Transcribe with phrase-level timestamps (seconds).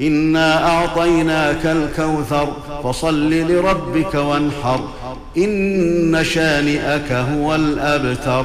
[0.00, 2.48] انا اعطيناك الكوثر
[2.84, 4.80] فصل لربك وانحر
[5.38, 8.44] ان شانئك هو الابتر